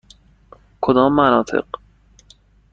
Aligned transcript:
کدام 0.81 1.15
مناطق؟ 1.15 1.67